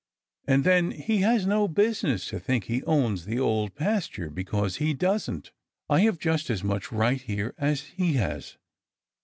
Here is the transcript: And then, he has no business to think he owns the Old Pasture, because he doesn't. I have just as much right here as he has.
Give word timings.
And 0.47 0.63
then, 0.63 0.89
he 0.89 1.17
has 1.19 1.45
no 1.45 1.67
business 1.67 2.25
to 2.29 2.39
think 2.39 2.63
he 2.63 2.81
owns 2.85 3.25
the 3.25 3.37
Old 3.39 3.75
Pasture, 3.75 4.31
because 4.31 4.77
he 4.77 4.95
doesn't. 4.95 5.51
I 5.91 5.99
have 5.99 6.17
just 6.17 6.49
as 6.49 6.63
much 6.63 6.91
right 6.91 7.21
here 7.21 7.53
as 7.59 7.81
he 7.81 8.13
has. 8.13 8.57